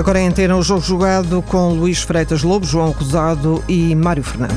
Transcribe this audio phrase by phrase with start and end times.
[0.00, 4.54] Agora em antena o jogo jogado com Luís Freitas Lobo, João Rosado e Mário Fernando.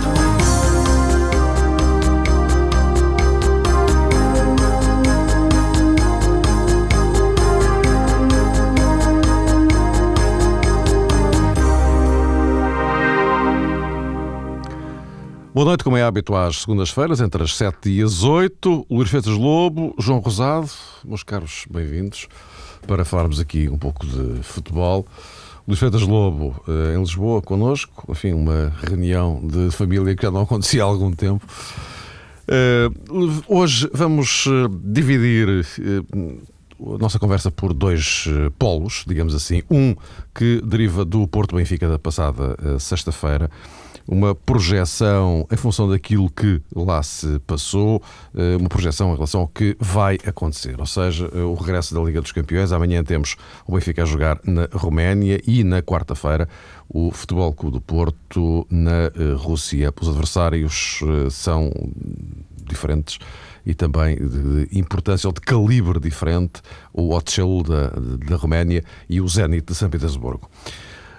[15.53, 18.87] Boa noite, como é hábito às segundas-feiras, entre as 7 e as 8.
[18.89, 20.69] Luís Freitas Lobo, João Rosado,
[21.03, 22.29] meus caros, bem-vindos
[22.87, 25.05] para falarmos aqui um pouco de futebol.
[25.67, 30.41] Luís Freitas Lobo eh, em Lisboa connosco, enfim, uma reunião de família que já não
[30.41, 31.45] acontecia há algum tempo.
[32.47, 32.89] Eh,
[33.47, 35.65] hoje vamos eh, dividir
[36.81, 38.25] a nossa conversa por dois
[38.59, 39.63] polos, digamos assim.
[39.71, 39.95] Um
[40.35, 43.49] que deriva do Porto Benfica da passada sexta-feira
[44.07, 48.01] uma projeção em função daquilo que lá se passou,
[48.35, 50.79] eh, uma projeção em relação ao que vai acontecer.
[50.79, 52.71] Ou seja, eh, o regresso da Liga dos Campeões.
[52.71, 53.35] Amanhã temos
[53.65, 56.47] o Benfica a jogar na Roménia e na quarta-feira
[56.89, 59.93] o Futebol Clube do Porto na eh, Rússia.
[59.99, 60.99] Os adversários
[61.31, 61.71] são
[62.65, 63.19] diferentes
[63.65, 67.89] e também de importância ou de calibre diferente, o Otchel da,
[68.27, 70.49] da Roménia e o Zenit de São Petersburgo.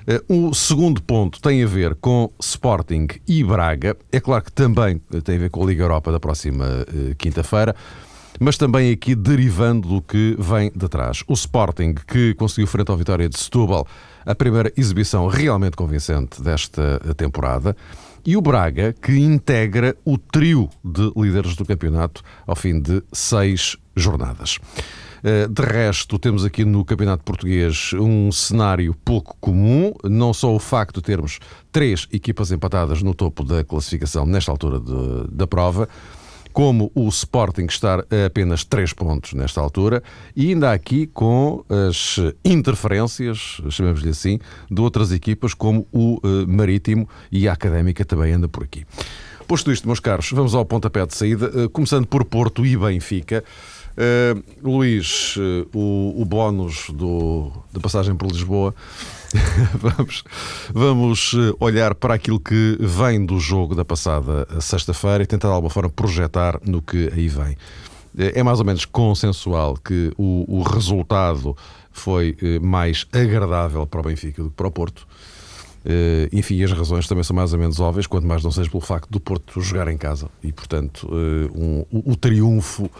[0.06, 3.96] Eh, o segundo ponto tem a ver com Sporting e Braga.
[4.12, 7.14] É claro que também eh, tem a ver com a Liga Europa da próxima eh,
[7.16, 7.74] quinta-feira
[8.40, 11.22] mas também aqui derivando do que vem de trás.
[11.28, 13.86] O Sporting, que conseguiu frente ao Vitória de Setúbal
[14.26, 17.76] a primeira exibição realmente convincente desta temporada,
[18.26, 23.76] e o Braga, que integra o trio de líderes do campeonato ao fim de seis
[23.94, 24.58] jornadas.
[25.26, 30.58] Eh, de resto, temos aqui no Campeonato Português um cenário pouco comum, não só o
[30.58, 31.38] facto de termos
[31.72, 35.88] três equipas empatadas no topo da classificação nesta altura de, da prova,
[36.52, 40.02] como o Sporting estar a apenas 3 pontos nesta altura,
[40.36, 44.38] e ainda aqui com as interferências, chamemos-lhe assim,
[44.70, 48.84] de outras equipas, como o uh, Marítimo e a Académica também anda por aqui.
[49.48, 53.42] Posto isto, meus caros, vamos ao pontapé de saída, uh, começando por Porto e Benfica.
[53.96, 56.90] Uh, Luís, uh, o, o bónus
[57.72, 58.74] da passagem por Lisboa,
[59.74, 60.24] vamos,
[60.72, 65.54] vamos eh, olhar para aquilo que vem do jogo da passada sexta-feira e tentar de
[65.54, 67.56] alguma forma projetar no que aí vem.
[68.16, 71.56] É mais ou menos consensual que o, o resultado
[71.90, 75.04] foi mais agradável para o Benfica do que para o Porto.
[75.84, 78.80] Uh, enfim, as razões também são mais ou menos óbvias, quanto mais não seja pelo
[78.80, 82.90] facto do Porto jogar em casa e, portanto, um, o, o, triunfo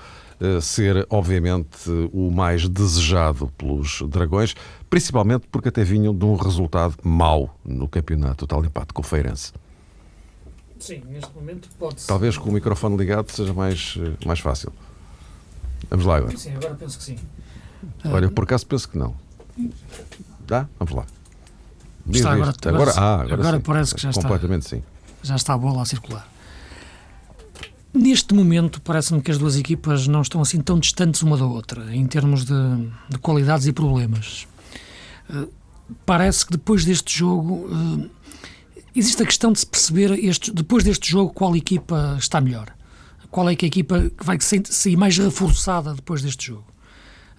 [0.60, 4.54] ser, obviamente, o mais desejado pelos Dragões,
[4.90, 9.04] principalmente porque até vinham de um resultado mau no campeonato, o tal empate com o
[9.04, 9.52] Feirense.
[10.78, 12.06] Sim, neste momento pode-se.
[12.06, 14.72] Talvez com o microfone ligado seja mais, eh, mais fácil.
[15.88, 16.36] Vamos lá agora.
[16.36, 17.18] Sim, agora penso que sim.
[18.04, 19.14] Olha, por acaso penso que não.
[20.46, 20.68] Dá?
[20.78, 21.06] Vamos lá.
[22.10, 24.76] Está agora, agora, agora, ah, agora, agora parece que já Completamente está.
[24.76, 24.82] sim.
[25.22, 26.28] Já está a bola a circular.
[27.94, 31.94] Neste momento, parece-me que as duas equipas não estão assim tão distantes uma da outra,
[31.94, 32.52] em termos de,
[33.08, 34.48] de qualidades e problemas.
[35.30, 35.48] Uh,
[36.04, 38.10] parece que depois deste jogo uh,
[38.96, 42.74] existe a questão de se perceber, este, depois deste jogo, qual equipa está melhor.
[43.30, 46.66] Qual é que a equipa que vai sair mais reforçada depois deste jogo.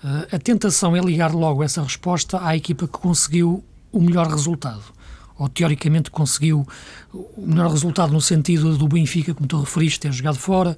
[0.01, 3.61] Uh, a tentação é ligar logo essa resposta à equipa que conseguiu
[3.91, 4.94] o melhor resultado
[5.37, 6.65] ou teoricamente conseguiu
[7.13, 10.77] o melhor resultado no sentido do Benfica, como tu referiste, ter jogado fora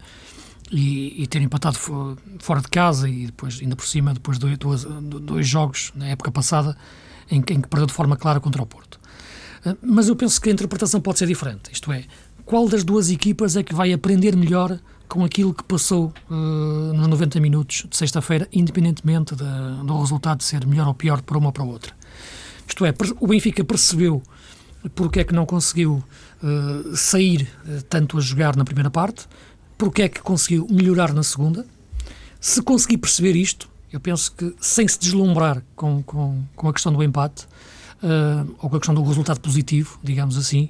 [0.71, 1.77] e, e ter empatado
[2.39, 6.75] fora de casa e depois, ainda por cima, depois de dois, jogos na época passada
[7.29, 8.99] em, em que perdeu de forma clara contra o Porto.
[9.65, 12.05] Ah, mas eu penso que a interpretação pode ser diferente, isto é,
[12.45, 16.33] qual das duas equipas é que vai aprender melhor com aquilo que passou uh,
[16.93, 19.43] nos 90 minutos de sexta-feira, independentemente de,
[19.85, 21.93] do resultado ser melhor ou pior para uma ou para outra.
[22.67, 24.21] Isto é, o Benfica percebeu
[24.95, 26.03] porque é que não conseguiu
[26.43, 29.27] uh, sair uh, tanto a jogar na primeira parte,
[29.77, 31.65] porque é que conseguiu melhorar na segunda.
[32.39, 36.91] Se conseguir perceber isto, eu penso que sem se deslumbrar com, com, com a questão
[36.91, 37.45] do empate,
[38.03, 40.69] uh, ou com a questão do resultado positivo, digamos assim,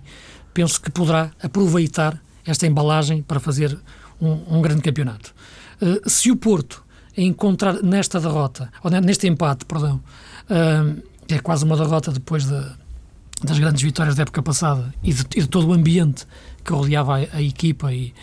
[0.54, 3.78] penso que poderá aproveitar esta embalagem para fazer
[4.22, 5.34] um, um grande campeonato.
[6.06, 6.84] se o Porto
[7.16, 10.02] encontrar nesta derrota, ou neste empate, perdão,
[11.28, 12.78] é quase uma derrota depois da
[13.46, 16.26] das grandes vitórias da época passada e de, e de todo o ambiente
[16.64, 18.14] que rodeava a, a equipa e,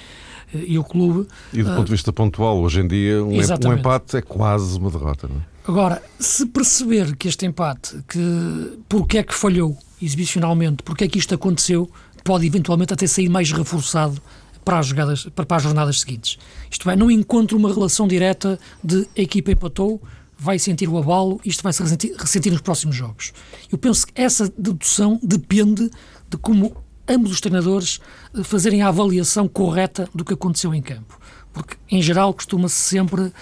[0.52, 1.28] e, o clube.
[1.52, 4.90] E do ponto de vista pontual, hoje em dia, um, um, empate é quase uma
[4.90, 5.28] derrota.
[5.28, 5.40] Não é?
[5.66, 11.18] Agora, se perceber que este empate, que porque é que falhou exibicionalmente, porque é que
[11.18, 11.90] isto aconteceu,
[12.22, 14.20] pode eventualmente até sair mais reforçado
[14.64, 16.38] para as, jogadas, para, para as jornadas seguintes.
[16.70, 20.00] Isto é, não encontro uma relação direta de a equipa empatou,
[20.44, 23.32] vai sentir o abalo, isto vai se ressentir, ressentir nos próximos jogos.
[23.72, 25.90] Eu penso que essa dedução depende
[26.28, 26.76] de como
[27.08, 27.98] ambos os treinadores
[28.34, 31.18] eh, fazerem a avaliação correta do que aconteceu em campo.
[31.52, 33.32] Porque, em geral, costuma-se sempre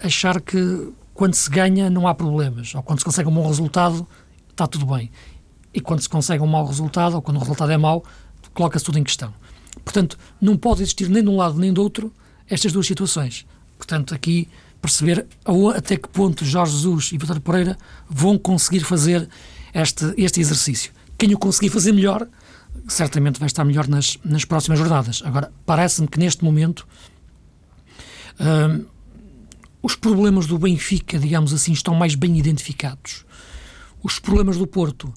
[0.00, 4.06] achar que quando se ganha não há problemas, ou quando se consegue um bom resultado
[4.50, 5.10] está tudo bem.
[5.74, 8.04] E quando se consegue um mau resultado, ou quando o resultado é mau,
[8.54, 9.34] coloca-se tudo em questão.
[9.84, 12.12] Portanto, não pode existir nem de um lado nem do outro
[12.48, 13.44] estas duas situações.
[13.76, 14.48] Portanto, aqui
[14.80, 15.26] perceber
[15.76, 17.76] até que ponto Jorge Jesus e Vitor Pereira
[18.08, 19.28] vão conseguir fazer
[19.74, 20.92] este, este exercício.
[21.18, 22.26] Quem o conseguir fazer melhor,
[22.88, 25.22] certamente vai estar melhor nas, nas próximas jornadas.
[25.24, 26.86] Agora, parece-me que neste momento
[28.38, 28.84] hum,
[29.82, 33.24] os problemas do Benfica, digamos assim, estão mais bem identificados.
[34.02, 35.12] Os problemas do Porto,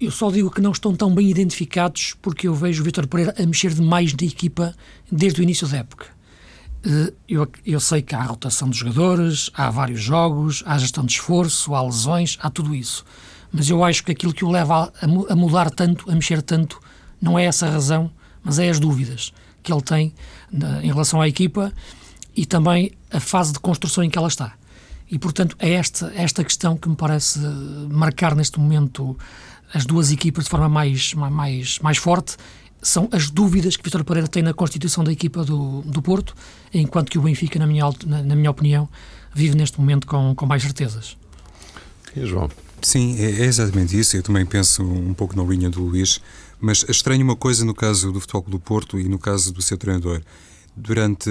[0.00, 3.34] eu só digo que não estão tão bem identificados porque eu vejo o Vitor Pereira
[3.38, 4.74] a mexer demais na equipa
[5.10, 6.15] desde o início da época.
[6.86, 11.12] Eh, eu, eu, sei que há rotação de jogadores, há vários jogos, há gestão de
[11.12, 13.04] esforço, há lesões, há tudo isso.
[13.50, 16.80] Mas eu acho que aquilo que o leva a, a mudar tanto, a mexer tanto,
[17.20, 18.10] não é essa razão,
[18.42, 19.32] mas é as dúvidas
[19.64, 20.14] que ele tem
[20.52, 21.72] na, em relação à equipa
[22.36, 24.52] e também a fase de construção em que ela está.
[25.10, 27.40] E, portanto, é esta, esta questão que me parece
[27.90, 29.18] marcar neste momento
[29.74, 32.36] as duas equipas de forma mais, mais, mais forte
[32.82, 36.34] são as dúvidas que Vitor Pereira tem na constituição da equipa do, do Porto,
[36.72, 38.88] enquanto que o Benfica, na minha, na, na minha opinião,
[39.34, 41.16] vive neste momento com, com mais certezas.
[42.14, 42.50] E João?
[42.82, 44.16] Sim, é, é exatamente isso.
[44.16, 46.20] Eu também penso um pouco na linha do Luís,
[46.60, 49.76] mas estranho uma coisa no caso do Futebol do Porto e no caso do seu
[49.76, 50.22] treinador.
[50.76, 51.30] Durante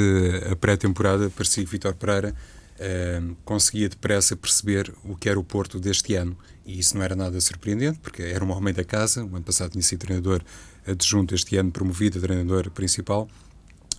[0.52, 2.36] a pré-temporada, parecia que Vitor Pereira
[2.80, 6.36] eh, conseguia depressa perceber o que era o Porto deste ano.
[6.66, 9.24] E isso não era nada surpreendente, porque era um homem da casa.
[9.24, 10.42] O ano passado tinha sido treinador
[10.88, 13.28] adjunto, este ano promovido a treinador principal,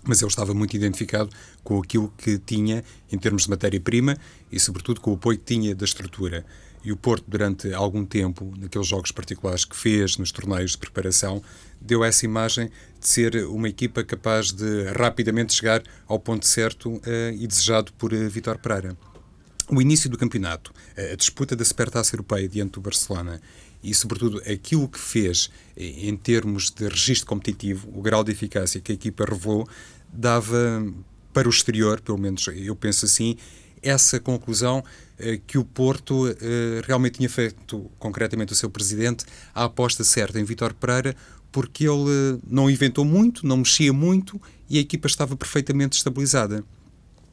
[0.03, 1.29] mas ele estava muito identificado
[1.63, 4.17] com aquilo que tinha em termos de matéria-prima
[4.51, 6.45] e, sobretudo, com o apoio que tinha da estrutura.
[6.83, 11.41] E o Porto, durante algum tempo, naqueles jogos particulares que fez nos torneios de preparação,
[11.81, 12.69] deu essa imagem
[12.99, 17.01] de ser uma equipa capaz de rapidamente chegar ao ponto certo uh,
[17.37, 18.97] e desejado por uh, Vitor Pereira.
[19.69, 23.41] O início do campeonato, a disputa da Supertaça Europeia diante do Barcelona
[23.83, 28.91] e, sobretudo, aquilo que fez em termos de registro competitivo, o grau de eficácia que
[28.91, 29.67] a equipa revelou,
[30.11, 30.85] dava
[31.31, 33.37] para o exterior, pelo menos eu penso assim,
[33.81, 34.83] essa conclusão
[35.19, 40.39] eh, que o Porto eh, realmente tinha feito, concretamente o seu presidente, a aposta certa
[40.39, 41.15] em Vitor Pereira,
[41.51, 46.63] porque ele não inventou muito, não mexia muito e a equipa estava perfeitamente estabilizada.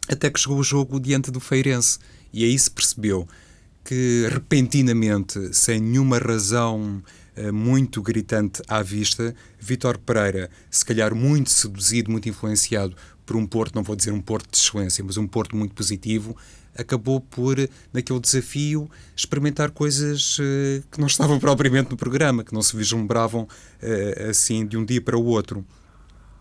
[0.08, 1.99] Até que chegou o jogo diante do Feirense
[2.32, 3.26] e aí se percebeu
[3.84, 7.02] que repentinamente, sem nenhuma razão
[7.36, 12.96] uh, muito gritante à vista, Vítor Pereira, se calhar muito seduzido, muito influenciado
[13.26, 16.36] por um Porto, não vou dizer um Porto de excelência, mas um Porto muito positivo,
[16.76, 17.56] acabou por,
[17.92, 23.42] naquele desafio, experimentar coisas uh, que não estavam propriamente no programa, que não se vislumbravam
[23.42, 25.64] uh, assim de um dia para o outro.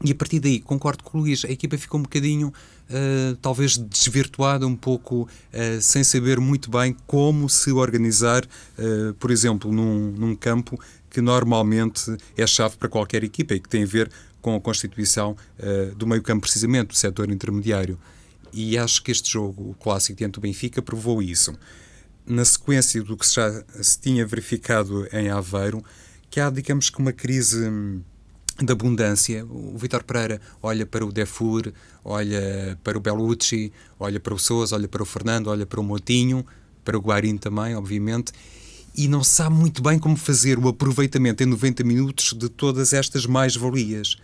[0.03, 3.77] E a partir daí, concordo com o Luís, a equipa ficou um bocadinho, uh, talvez
[3.77, 10.11] desvirtuada, um pouco uh, sem saber muito bem como se organizar, uh, por exemplo, num,
[10.11, 10.77] num campo
[11.09, 14.11] que normalmente é chave para qualquer equipa e que tem a ver
[14.41, 15.37] com a constituição
[15.95, 17.97] do meio-campo, precisamente, do setor intermediário.
[18.51, 21.53] E acho que este jogo, o clássico diante do Benfica, provou isso.
[22.25, 25.81] Na sequência do que já se tinha verificado em Aveiro,
[26.29, 27.69] que há, digamos que, uma crise
[28.61, 29.45] de abundância.
[29.45, 34.75] O Vitor Pereira olha para o Defur, olha para o Belucci, olha para o Sousa,
[34.75, 36.45] olha para o Fernando, olha para o Motinho,
[36.83, 38.31] para o Guarim também, obviamente,
[38.95, 43.25] e não sabe muito bem como fazer o aproveitamento em 90 minutos de todas estas
[43.25, 44.17] mais-valias.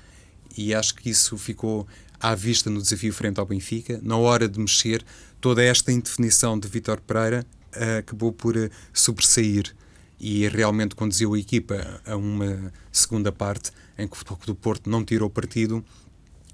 [0.56, 1.88] E acho que isso ficou
[2.20, 4.00] à vista no desafio frente ao Benfica.
[4.04, 5.04] Na hora de mexer,
[5.42, 7.46] toda esta indefinição de Vitor Pereira
[7.76, 9.74] uh, acabou por uh, sobressair
[10.20, 14.90] e realmente conduziu a equipa a uma segunda parte em que o Futebol do Porto
[14.90, 15.84] não tirou partido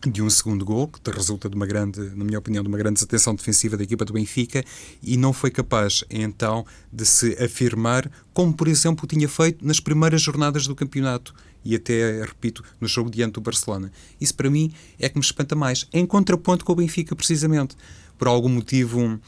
[0.06, 2.96] de um segundo gol, que resulta de uma grande, na minha opinião, de uma grande
[2.96, 4.64] desatenção defensiva da equipa do Benfica
[5.02, 10.22] e não foi capaz, então, de se afirmar, como, por exemplo, tinha feito nas primeiras
[10.22, 13.92] jornadas do campeonato e até, repito, no jogo diante do Barcelona.
[14.22, 17.76] Isso, para mim, é que me espanta mais, em contraponto com o Benfica, precisamente.
[18.18, 19.20] Por algum motivo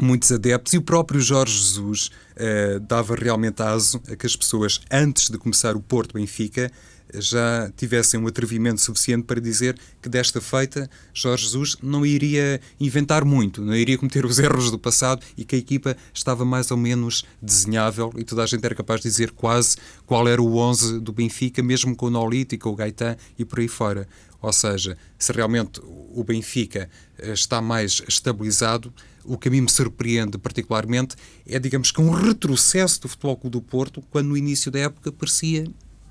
[0.00, 4.80] muitos adeptos e o próprio Jorge Jesus uh, dava realmente aso a que as pessoas,
[4.90, 6.70] antes de começar o Porto Benfica,
[7.14, 13.24] já tivessem um atrevimento suficiente para dizer que desta feita Jorge Jesus não iria inventar
[13.24, 16.76] muito, não iria cometer os erros do passado e que a equipa estava mais ou
[16.76, 21.00] menos desenhável e toda a gente era capaz de dizer quase qual era o 11
[21.00, 24.08] do Benfica, mesmo com o Nolito com o Gaetan e por aí fora.
[24.40, 26.88] Ou seja, se realmente o Benfica
[27.18, 28.92] eh, está mais estabilizado,
[29.26, 31.16] o que a mim me surpreende particularmente
[31.46, 35.12] é, digamos que, um retrocesso do Futebol Clube do Porto, quando no início da época
[35.12, 35.66] parecia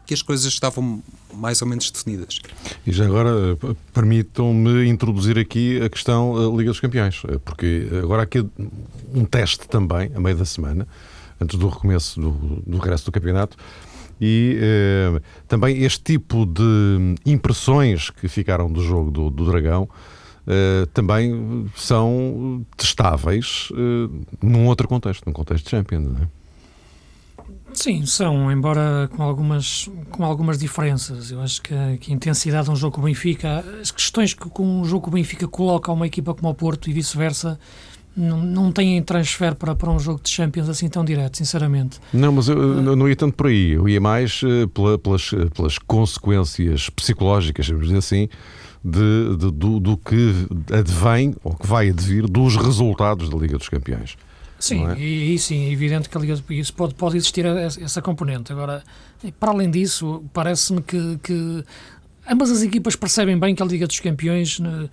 [0.05, 1.01] que as coisas estavam
[1.33, 2.39] mais ou menos definidas.
[2.85, 3.57] E já agora,
[3.91, 8.45] permitam-me introduzir aqui a questão da Liga dos Campeões, porque agora há aqui
[9.13, 10.87] um teste também, a meio da semana,
[11.41, 12.31] antes do recomeço do,
[12.65, 13.57] do regresso do campeonato,
[14.21, 19.89] e eh, também este tipo de impressões que ficaram do jogo do, do Dragão
[20.47, 24.09] eh, também são testáveis eh,
[24.41, 26.27] num outro contexto, num contexto de Champions, não é?
[27.73, 31.29] Sim, são, embora com algumas, com algumas diferenças.
[31.29, 34.33] Eu acho que a, que a intensidade de um jogo com o Benfica, as questões
[34.33, 37.59] que com um jogo com o Benfica coloca uma equipa como o Porto e vice-versa,
[38.15, 41.99] não, não têm transfer para, para um jogo de Champions assim tão direto, sinceramente.
[42.13, 43.71] Não, mas eu, eu não ia tanto por aí.
[43.71, 48.29] Eu ia mais uh, pela, pelas, pelas consequências psicológicas, vamos dizer assim,
[48.85, 53.67] de, de do, do, que advém ou que vai advir dos resultados da Liga dos
[53.67, 54.15] Campeões.
[54.59, 54.97] Sim, é?
[54.97, 58.53] e, e, sim, é evidente que a Liga isso pode, pode existir essa, componente.
[58.53, 58.83] Agora,
[59.39, 61.63] para além disso, parece-me que, que
[62.29, 64.87] ambas as equipas percebem bem que a Liga dos Campeões, né,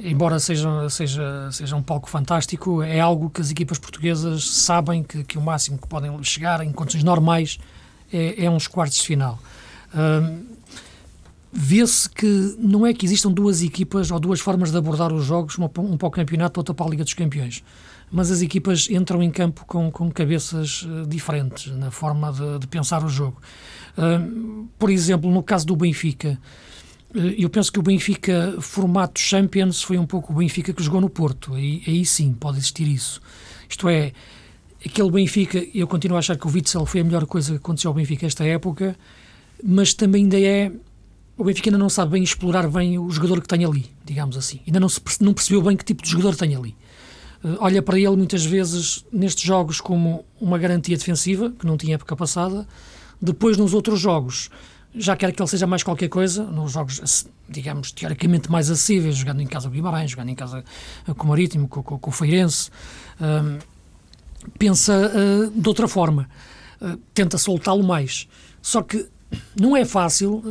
[0.00, 5.22] embora seja, seja, seja um palco fantástico, é algo que as equipas portuguesas sabem que,
[5.22, 7.58] que o máximo que podem chegar em condições normais
[8.10, 9.38] é, é uns quartos de final.
[9.94, 10.54] Um,
[11.56, 15.56] vê-se que não é que existam duas equipas ou duas formas de abordar os jogos,
[15.56, 17.62] uma, um para o campeonato, outra para a Liga dos Campeões.
[18.10, 22.66] Mas as equipas entram em campo com, com cabeças uh, diferentes na forma de, de
[22.66, 23.40] pensar o jogo.
[23.96, 26.38] Uh, por exemplo, no caso do Benfica,
[27.14, 31.00] uh, eu penso que o Benfica, formato Champions, foi um pouco o Benfica que jogou
[31.00, 31.54] no Porto.
[31.54, 33.22] Aí, aí sim pode existir isso.
[33.68, 34.12] Isto é,
[34.84, 37.90] aquele Benfica, eu continuo a achar que o Witzel foi a melhor coisa que aconteceu
[37.90, 38.96] ao Benfica esta época,
[39.62, 40.72] mas também ainda é
[41.36, 44.60] o Benfica ainda não sabe bem explorar bem o jogador que tem ali, digamos assim.
[44.66, 46.76] Ainda não, se, não percebeu bem que tipo de jogador tem ali.
[47.42, 51.96] Uh, olha para ele muitas vezes nestes jogos como uma garantia defensiva, que não tinha
[51.96, 52.66] época passada.
[53.20, 54.48] Depois, nos outros jogos,
[54.94, 59.40] já quer que ele seja mais qualquer coisa, nos jogos, digamos, teoricamente mais acessíveis, jogando
[59.40, 60.64] em casa com o Guimarães, jogando em casa
[61.16, 62.70] com o Marítimo, com, com, com o Feirense,
[63.20, 63.58] uh,
[64.56, 66.28] pensa uh, de outra forma,
[67.14, 68.28] tenta soltá-lo mais.
[68.60, 69.06] Só que
[69.58, 70.42] não é fácil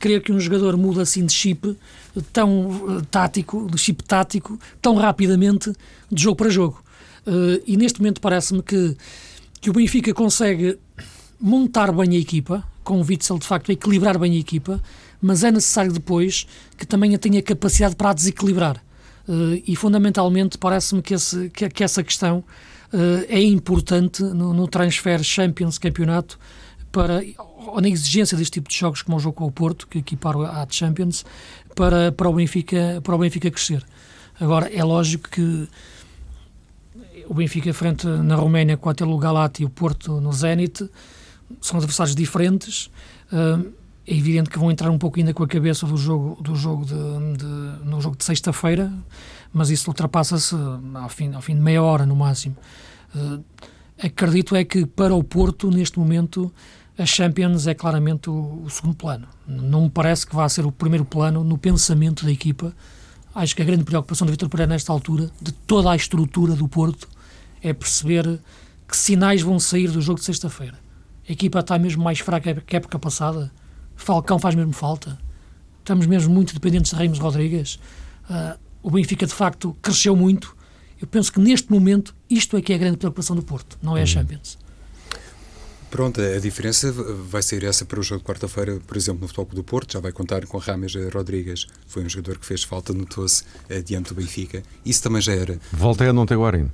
[0.00, 1.76] crer que um jogador muda assim de chip
[2.32, 5.72] tão uh, tático, de chip tático, tão rapidamente
[6.10, 6.82] de jogo para jogo.
[7.26, 8.96] Uh, e neste momento parece-me que,
[9.60, 10.78] que o Benfica consegue
[11.38, 14.82] montar bem a equipa, com o Witzel de facto a equilibrar bem a equipa,
[15.20, 18.82] mas é necessário depois que também tenha capacidade para a desequilibrar.
[19.28, 21.14] Uh, e fundamentalmente parece-me que,
[21.52, 22.42] que, que, essa questão
[23.28, 26.36] é importante no, no transfer Champions campeonato
[26.90, 27.22] para
[27.66, 30.42] ou na exigência deste tipo de jogos como o jogo com o Porto, que equiparam
[30.42, 31.24] à Champions,
[31.74, 33.84] para, para, o Benfica, para o Benfica crescer.
[34.40, 35.68] Agora, é lógico que
[37.28, 40.88] o Benfica frente na Roménia com o Galati e o Porto no Zenit
[41.60, 42.90] são adversários diferentes.
[44.06, 46.84] É evidente que vão entrar um pouco ainda com a cabeça do jogo, do jogo
[46.84, 46.94] de,
[47.36, 48.92] de no jogo de sexta-feira,
[49.52, 50.56] mas isso ultrapassa-se
[50.94, 52.56] ao fim, ao fim de meia hora no máximo.
[54.02, 56.52] Acredito é que para o Porto, neste momento,
[56.98, 59.26] a Champions é claramente o, o, segundo plano.
[59.46, 62.74] Não me parece que vá ser o primeiro plano no pensamento da equipa.
[63.34, 66.68] Acho que a grande preocupação do Vitor Pereira nesta altura, de toda a estrutura do
[66.68, 67.08] Porto,
[67.62, 68.40] é perceber
[68.86, 70.78] que sinais vão sair do jogo de sexta-feira.
[71.28, 73.52] A equipa está mesmo mais fraca que a época passada.
[73.94, 75.18] Falcão faz mesmo falta.
[75.78, 77.78] Estamos mesmo muito dependentes de Ramos Rodrigues.
[78.28, 80.56] Uh, o Benfica, de facto, cresceu muito.
[81.00, 83.96] Eu penso que neste momento isto é que é a grande preocupação do Porto, não
[83.96, 84.06] é a uhum.
[84.06, 84.58] Champions.
[85.90, 89.56] Pronto, a diferença vai ser essa para o jogo de quarta-feira, por exemplo, no Futebol
[89.56, 93.42] do Porto, já vai contar com Rames Rodrigues, foi um jogador que fez falta, notou-se
[93.68, 94.62] uh, diante do Benfica.
[94.84, 95.58] Isso também já era.
[95.72, 96.70] Volta a não ter Guarino.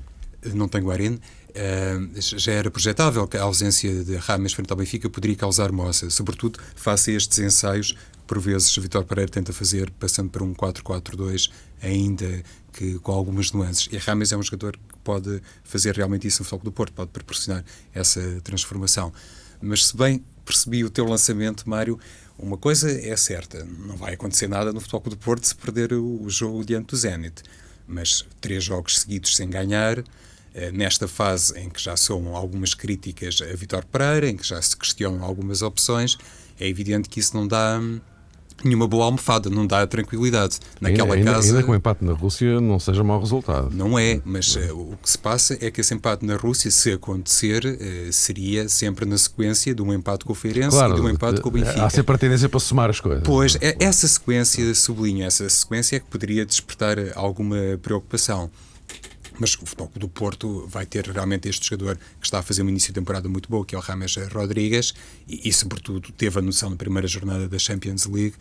[0.52, 1.16] Não tem Guarino.
[1.16, 6.11] Uh, já era projetável que a ausência de Rames frente ao Benfica poderia causar moça,
[6.11, 7.96] sobretudo face a estes ensaios
[8.26, 11.50] por vezes Vitor Pereira tenta fazer, passando para um 4-4-2,
[11.83, 12.42] ainda
[12.73, 13.88] que com algumas nuances.
[13.90, 17.11] E Rames é um jogador que pode fazer realmente isso no Futebol do Porto, pode
[17.11, 17.64] proporcionar
[17.95, 19.12] essa transformação.
[19.61, 21.99] Mas se bem percebi o teu lançamento, Mário,
[22.38, 26.28] uma coisa é certa, não vai acontecer nada no Futebol do Porto se perder o,
[26.28, 27.42] jogo diante do Zenit.
[27.88, 30.04] Mas três jogos seguidos sem ganhar,
[30.54, 34.61] eh, nesta fase em que já são algumas críticas a Vitor Pereira, em que já
[34.61, 36.18] se questionam algumas opções,
[36.59, 38.00] é evidente que isso não dá hum,
[38.66, 40.58] nenhuma boa almofada, não dá tranquilidade.
[40.80, 41.49] Naquela ainda, casa.
[41.49, 43.70] Ainda que o empate na Rússia não seja mau resultado.
[43.73, 46.92] Não é, mas uh, o que se passa é que esse empate na Rússia, se
[46.92, 51.02] acontecer, uh, seria sempre na sequência de um empate com o Feirense claro, e de
[51.02, 51.85] um empate com o Benfica.
[51.85, 53.23] Há sempre a tendência para somar as coisas.
[53.25, 58.50] Pois, é, essa sequência, sublinho, essa sequência é que poderia despertar alguma preocupação.
[59.38, 62.69] Mas o Futebol do Porto vai ter realmente este jogador que está a fazer um
[62.69, 64.95] início de temporada muito bom, que é o Rames Rodrigues,
[65.28, 68.35] e, e sobretudo teve a noção na primeira jornada da Champions League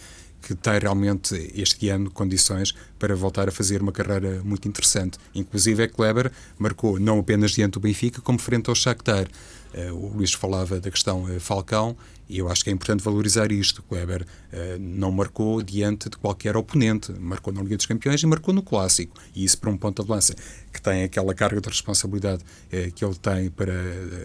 [0.46, 5.18] que tem realmente este ano condições para voltar a fazer uma carreira muito interessante.
[5.34, 9.28] Inclusive, é Kleber marcou não apenas diante do Benfica, como frente ao Shakhtar.
[9.74, 13.52] Uh, o Luís falava da questão uh, Falcão e eu acho que é importante valorizar
[13.52, 13.84] isto.
[13.84, 18.54] Kleber uh, não marcou diante de qualquer oponente, marcou na Liga dos Campeões e marcou
[18.54, 19.16] no Clássico.
[19.36, 20.36] E isso para um ponto de lança
[20.72, 22.44] que tem aquela carga de responsabilidade
[22.96, 23.74] que ele tem para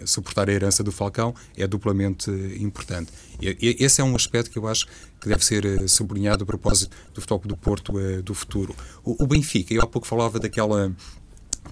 [0.05, 2.29] suportar a herança do Falcão é duplamente
[2.59, 3.09] importante.
[3.41, 4.85] E, e, esse é um aspecto que eu acho
[5.21, 8.75] que deve ser sublinhado a propósito do futebol do Porto do futuro.
[9.03, 10.93] O, o Benfica, eu há pouco falava daquela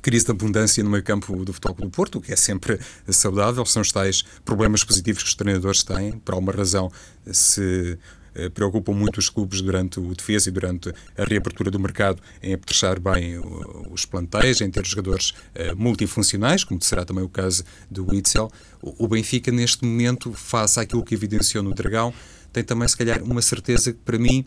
[0.01, 2.79] crise de abundância no meio campo do futebol do Porto, que é sempre
[3.09, 6.91] saudável, são os tais problemas positivos que os treinadores têm, por alguma razão
[7.31, 7.97] se
[8.35, 12.53] eh, preocupam muito os clubes durante o defesa e durante a reabertura do mercado em
[12.53, 13.39] apetrechar bem
[13.91, 18.49] os plantéis, em ter jogadores uh, multifuncionais, como será também o caso do Witzel.
[18.81, 22.13] O Benfica, neste momento, face àquilo que evidenciou no Dragão,
[22.51, 24.45] tem também, se calhar, uma certeza que, para mim,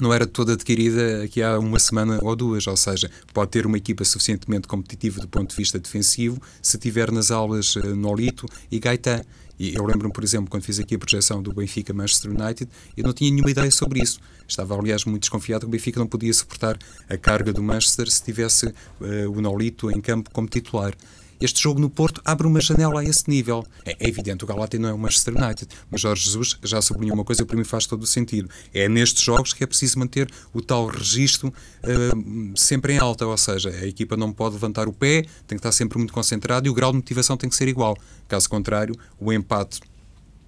[0.00, 3.76] não era toda adquirida aqui há uma semana ou duas, ou seja, pode ter uma
[3.76, 8.78] equipa suficientemente competitiva do ponto de vista defensivo se tiver nas aulas uh, Nolito e
[8.78, 9.22] Gaetan.
[9.58, 13.04] E eu lembro-me, por exemplo, quando fiz aqui a projeção do Benfica Manchester United, eu
[13.04, 14.18] não tinha nenhuma ideia sobre isso.
[14.48, 16.76] Estava, aliás, muito desconfiado que o Benfica não podia suportar
[17.08, 20.92] a carga do Manchester se tivesse uh, o Nolito em campo como titular
[21.40, 23.64] este jogo no Porto abre uma janela a esse nível.
[23.84, 27.14] É, é evidente, o Galati não é o Manchester United, mas Jorge Jesus já sublinhou
[27.14, 28.48] uma coisa que para mim faz todo o sentido.
[28.72, 33.36] É nestes jogos que é preciso manter o tal registro uh, sempre em alta, ou
[33.36, 36.70] seja, a equipa não pode levantar o pé, tem que estar sempre muito concentrado e
[36.70, 37.96] o grau de motivação tem que ser igual.
[38.28, 39.80] Caso contrário, o empate,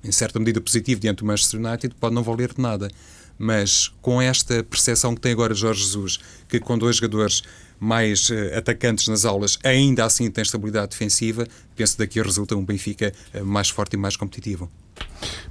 [0.06, 2.88] em certa medida positivo, diante do Manchester United, pode não valer de nada
[3.38, 7.42] mas com esta percepção que tem agora Jorge Jesus, que com dois jogadores
[7.78, 13.12] mais uh, atacantes nas aulas, ainda assim tem estabilidade defensiva, penso daqui resulta um Benfica
[13.34, 14.70] uh, mais forte e mais competitivo.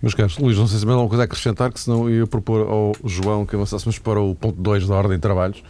[0.01, 2.27] Meus caros, Luís, não sei se mais alguma coisa a acrescentar, que senão eu ia
[2.27, 5.63] propor ao João que avançássemos para o ponto 2 da ordem de trabalhos,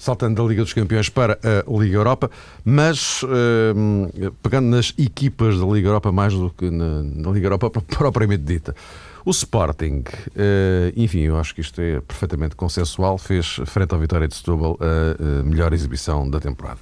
[0.00, 2.30] saltando da Liga dos Campeões para a Liga Europa,
[2.64, 7.70] mas uh, pegando nas equipas da Liga Europa mais do que na, na Liga Europa
[7.86, 8.74] propriamente dita.
[9.24, 14.26] O Sporting, uh, enfim, eu acho que isto é perfeitamente consensual, fez frente ao Vitória
[14.26, 16.78] de Setúbal a, melhor exibição da temporada.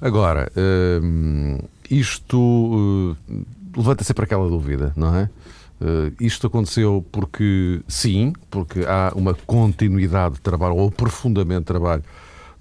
[0.00, 3.16] Agora, uh, isto uh,
[3.76, 5.30] levanta sempre aquela dúvida, não é?
[5.80, 12.02] Uh, isto aconteceu porque, sim, porque há uma continuidade de trabalho ou aprofundamento de trabalho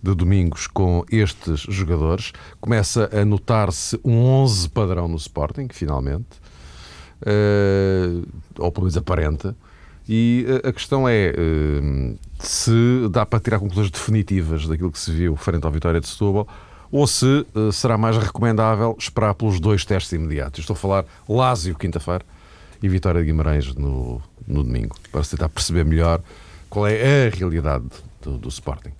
[0.03, 2.33] de domingos com estes jogadores.
[2.59, 6.43] Começa a notar-se um 11 padrão no Sporting, finalmente
[7.23, 9.55] uh, ou pelo menos aparenta.
[10.07, 15.35] E a questão é uh, se dá para tirar conclusões definitivas daquilo que se viu
[15.35, 16.47] frente à vitória de Setúbal
[16.91, 20.59] ou se uh, será mais recomendável esperar pelos dois testes imediatos.
[20.59, 22.25] Estou a falar Lásio, quinta-feira,
[22.81, 26.21] e Vitória de Guimarães no, no domingo, para tentar perceber melhor
[26.69, 27.85] qual é a realidade
[28.21, 28.91] do, do Sporting.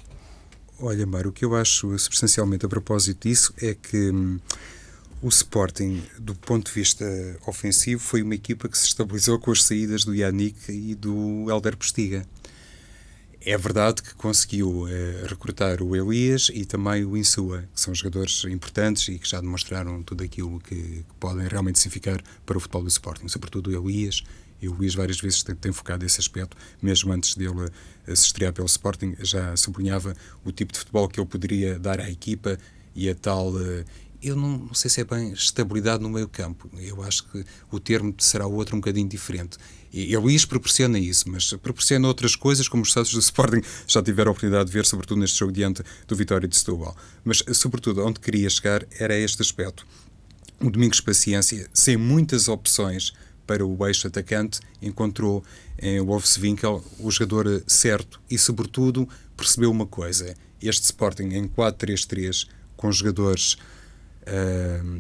[0.86, 4.12] Olha, Mário, o que eu acho substancialmente a propósito disso é que.
[4.12, 4.38] Hum,
[5.22, 7.06] o Sporting, do ponto de vista
[7.48, 11.78] ofensivo, foi uma equipa que se estabilizou com as saídas do Yannick e do Helder
[11.78, 12.26] Postiga.
[13.40, 18.44] É verdade que conseguiu eh, recrutar o Elias e também o Insua, que são jogadores
[18.44, 22.84] importantes e que já demonstraram tudo aquilo que, que podem realmente significar para o futebol
[22.84, 24.22] do Sporting, sobretudo o Elias.
[24.62, 27.70] E o Luís várias vezes tem, tem focado esse aspecto, mesmo antes dele
[28.08, 32.10] se estrear pelo Sporting, já sublinhava o tipo de futebol que ele poderia dar à
[32.10, 32.58] equipa
[32.96, 33.86] e a tal eh,
[34.24, 36.70] eu não, não, sei se é bem estabilidade no meio campo.
[36.80, 39.58] Eu acho que o termo será outro um bocadinho diferente.
[39.92, 44.02] E, o Luís proporciona isso, mas proporciona outras coisas, como os sócios do Sporting já
[44.02, 46.96] tiveram a oportunidade de ver, sobretudo neste jogo diante do Vitória de Setúbal.
[47.24, 49.86] Mas, sobretudo, onde queria chegar era este aspecto.
[50.62, 53.14] O Domingos Paciência, sem muitas opções
[53.46, 55.44] para o eixo atacante, encontrou
[55.80, 60.34] em Wolfswinkel o jogador certo e, sobretudo, percebeu uma coisa.
[60.62, 63.58] Este Sporting em 4-3-3, com jogadores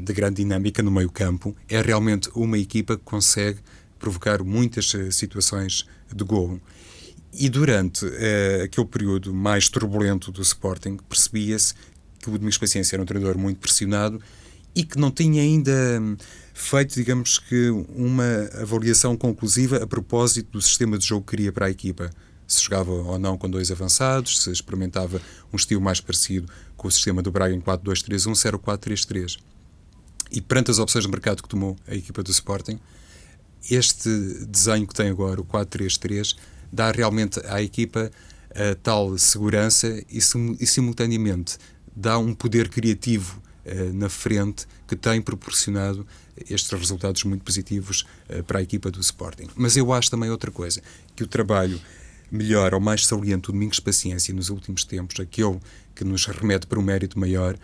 [0.03, 3.59] de grande dinâmica no meio campo, é realmente uma equipa que consegue
[3.97, 6.59] provocar muitas eh, situações de gol.
[7.31, 11.73] E durante uh, aquele período mais turbulento do Sporting, percebia-se
[12.19, 14.21] que o Domingos Paciência era um treinador muito pressionado
[14.75, 16.17] e que não tinha ainda hum,
[16.53, 21.67] feito, digamos que, uma avaliação conclusiva a propósito do sistema de jogo que queria para
[21.67, 22.09] a equipa
[22.47, 26.91] se jogava ou não com dois avançados, se experimentava um estilo mais parecido com o
[26.91, 29.39] sistema do Braga em 4-2-3-1, se era o 4-3-3.
[30.31, 32.79] E perante as opções de mercado que tomou a equipa do Sporting,
[33.69, 34.09] este
[34.47, 36.35] desenho que tem agora, o 4-3-3,
[36.71, 38.11] dá realmente à equipa
[38.51, 40.17] a tal segurança e,
[40.59, 41.57] e simultaneamente
[41.95, 43.41] dá um poder criativo
[43.93, 46.05] na frente que tem proporcionado
[46.49, 48.05] estes resultados muito positivos
[48.47, 49.47] para a equipa do Sporting.
[49.55, 50.81] Mas eu acho também outra coisa,
[51.15, 51.79] que o trabalho
[52.31, 55.59] melhor ou mais saliente do Domingos Paciência nos últimos tempos, aquele
[55.95, 57.55] que nos remete para um mérito maior,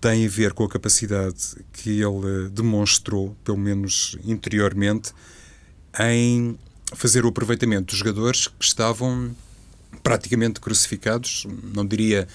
[0.00, 5.12] tem a ver com a capacidade que ele demonstrou, pelo menos interiormente,
[5.98, 6.56] em
[6.94, 9.34] fazer o aproveitamento dos jogadores que estavam
[10.02, 12.28] praticamente crucificados, não diria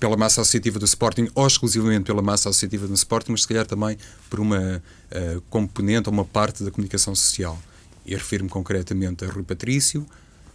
[0.00, 3.66] pela massa associativa do Sporting ou exclusivamente pela massa associativa do Sporting, mas se calhar
[3.66, 3.98] também
[4.30, 4.82] por uma
[5.12, 7.60] uh, componente ou uma parte da comunicação social.
[8.06, 10.06] E refiro-me concretamente a Rui Patrício,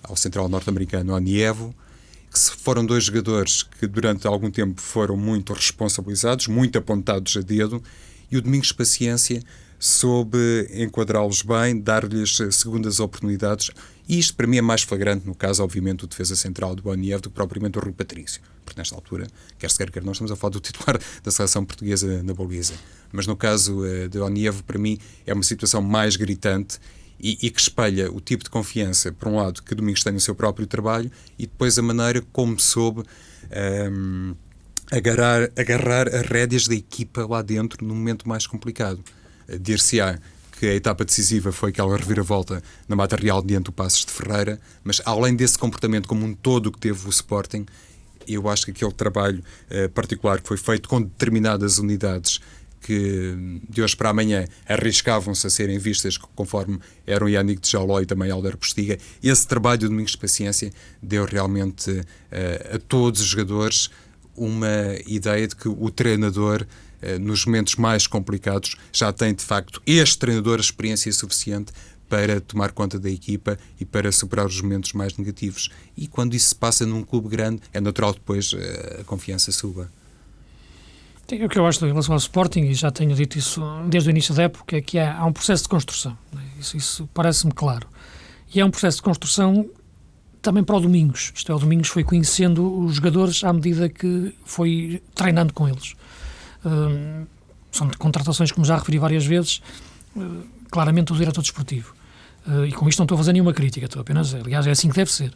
[0.02, 1.76] ao central norte-americano Anievo,
[2.34, 7.82] que foram dois jogadores que durante algum tempo foram muito responsabilizados, muito apontados a dedo,
[8.32, 9.44] e o Domingos Paciência
[9.80, 13.72] soube enquadrá-los bem, dar-lhes segundas oportunidades.
[14.08, 17.22] E isto, para mim, é mais flagrante no caso, obviamente, do defesa central do Boniev
[17.22, 18.42] do que propriamente o Rui Patrício.
[18.64, 21.66] Porque, nesta altura, quer se quer, quer nós estamos a falar do titular da seleção
[21.66, 22.76] portuguesa na Bolívia.
[23.12, 26.80] Mas no caso uh, de Boniev, para mim, é uma situação mais gritante
[27.20, 30.20] e, e, que espelha o tipo de confiança, por um lado, que Domingos tem no
[30.20, 31.10] seu próprio trabalho
[31.40, 33.04] e depois a maneira como soube
[33.92, 34.36] um,
[34.92, 39.04] agarrar, agarrar as rédeas da equipa lá dentro no momento mais complicado.
[39.60, 40.20] Dir-se-á
[40.60, 44.60] que a etapa decisiva foi aquela reviravolta na Mata Real diante do Passos de Ferreira,
[44.84, 47.66] mas além desse comportamento como um todo que teve o Sporting,
[48.28, 52.40] eu acho que aquele trabalho uh, particular que foi feito com determinadas unidades
[52.82, 58.06] que de hoje para amanhã arriscavam-se a serem vistas conforme eram Yannick de Jaló e
[58.06, 59.00] também Alder Postiga.
[59.24, 63.90] Esse trabalho do Domingos de Paciência deu realmente uh, a todos os jogadores
[64.36, 66.66] uma ideia de que o treinador,
[67.20, 71.72] nos momentos mais complicados, já tem de facto este treinador experiência suficiente
[72.10, 75.70] para tomar conta da equipa e para superar os momentos mais negativos.
[75.98, 78.58] E quando isso se passa num clube grande, é natural depois uh,
[79.02, 79.90] a confiança suba.
[81.32, 84.12] O que eu acho em relação ao Sporting, e já tenho dito isso desde o
[84.12, 86.16] início da época, é que há, há um processo de construção.
[86.36, 86.60] É?
[86.60, 87.88] Isso, isso parece-me claro.
[88.54, 89.68] E é um processo de construção
[90.40, 91.34] também para o Domingos.
[91.36, 95.96] Isto é, o Domingos foi conhecendo os jogadores à medida que foi treinando com eles.
[97.72, 99.62] São contratações, como já referi várias vezes,
[100.16, 101.94] hum, claramente o diretor desportivo.
[102.48, 104.88] Uh, e com isto não estou a fazer nenhuma crítica, estou apenas, aliás, é assim
[104.88, 105.34] que deve ser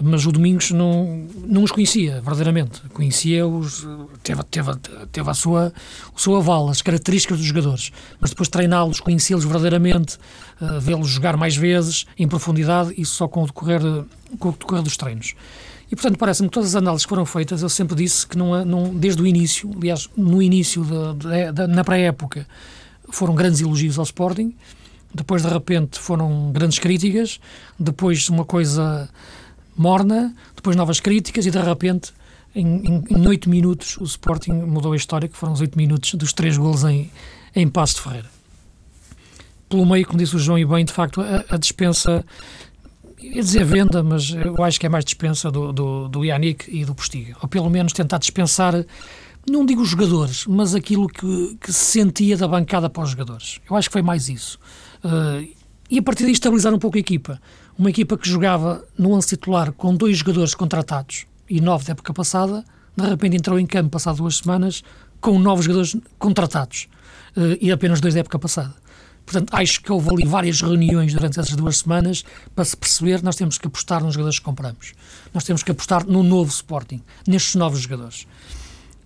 [0.00, 2.80] mas o Domingos não, não os conhecia, verdadeiramente.
[2.92, 3.86] Conhecia-os,
[4.22, 4.72] teve, teve,
[5.12, 5.72] teve a sua,
[6.14, 10.18] o seu aval, as características dos jogadores, mas depois treiná-los, conhecê-los verdadeiramente,
[10.60, 13.80] uh, vê-los jogar mais vezes, em profundidade, isso só com o decorrer,
[14.38, 15.34] com o decorrer dos treinos.
[15.90, 18.64] E, portanto, parece-me que todas as análises que foram feitas, eu sempre disse que não,
[18.64, 22.46] não desde o início, aliás, no início, de, de, de, na pré-época,
[23.10, 24.54] foram grandes elogios ao Sporting,
[25.14, 27.38] depois, de repente, foram grandes críticas,
[27.78, 29.08] depois uma coisa
[29.76, 31.46] morna, depois novas críticas.
[31.46, 32.12] E de repente,
[32.52, 36.56] em oito minutos, o Sporting mudou a história, que foram os oito minutos dos três
[36.56, 37.10] golos em,
[37.54, 38.30] em Passo de Ferreira.
[39.68, 42.24] Pelo meio, como disse o João e bem, de facto, a, a dispensa,
[43.32, 46.84] ia dizer venda, mas eu acho que é mais dispensa do, do, do Yannick e
[46.84, 47.36] do Postiga.
[47.40, 48.84] Ou pelo menos tentar dispensar,
[49.50, 53.60] não digo os jogadores, mas aquilo que, que se sentia da bancada para os jogadores.
[53.68, 54.58] Eu acho que foi mais isso.
[55.04, 55.48] Uh,
[55.90, 57.40] e a partir daí estabilizar um pouco a equipa
[57.78, 62.14] uma equipa que jogava no 11 titular com dois jogadores contratados e nove da época
[62.14, 62.64] passada,
[62.96, 64.82] de repente entrou em campo passado duas semanas
[65.20, 66.88] com novos jogadores contratados
[67.36, 68.74] uh, e apenas dois da época passada.
[69.24, 73.36] Portanto, acho que houve ali várias reuniões durante essas duas semanas para se perceber nós
[73.36, 74.92] temos que apostar nos jogadores que compramos.
[75.32, 78.26] Nós temos que apostar no novo Sporting, nestes novos jogadores.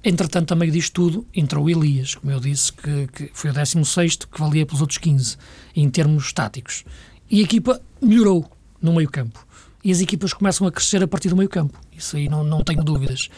[0.02, 3.52] Entretanto, a meio disto tudo, entrou o Elias, como eu disse, que, que foi o
[3.52, 5.36] 16 que valia pelos outros 15,
[5.74, 6.84] em termos táticos.
[7.30, 8.50] E a equipa melhorou
[8.80, 9.44] no meio-campo.
[9.84, 11.78] E as equipas começam a crescer a partir do meio-campo.
[11.96, 13.28] Isso aí não, não tenho dúvidas.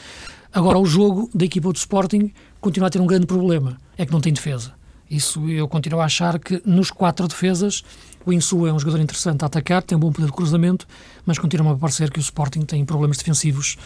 [0.53, 4.12] Agora, o jogo da equipa do Sporting continua a ter um grande problema: é que
[4.12, 4.75] não tem defesa.
[5.11, 7.83] Isso eu continuo a achar que nos quatro defesas
[8.25, 10.87] o Insu é um jogador interessante a atacar, tem um bom poder de cruzamento,
[11.25, 13.77] mas continua a parecer que o Sporting tem problemas defensivos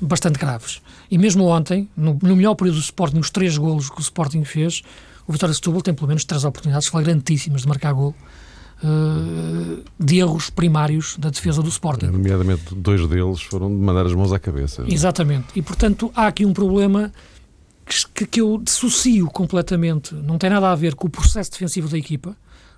[0.00, 0.80] bastante graves.
[1.10, 4.44] E mesmo ontem, no, no melhor período do Sporting, os três golos que o Sporting
[4.44, 4.82] fez,
[5.26, 8.14] o Vitória Setúbal tem pelo menos três oportunidades flagrantíssimas de marcar gol
[8.82, 12.06] uh, de erros primários da defesa do Sporting.
[12.06, 14.84] Nomeadamente, dois deles foram de mandar as mãos à cabeça.
[14.86, 15.46] Exatamente.
[15.56, 17.12] E, portanto, há aqui um problema
[18.14, 20.14] que, que eu dissocio completamente.
[20.14, 22.36] Não tem nada a ver com o processo defensivo da equipa,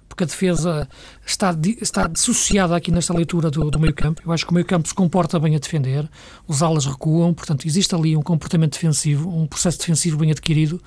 [0.09, 0.89] porque a defesa
[1.27, 4.23] está, está dissociada aqui nesta leitura do, do meio-campo.
[4.25, 6.09] Eu acho que o meio-campo se comporta bem a defender,
[6.47, 10.81] os alas recuam, portanto, existe ali um comportamento defensivo, um processo defensivo bem adquirido,